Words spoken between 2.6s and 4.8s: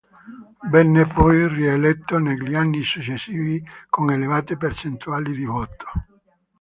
successivi con elevate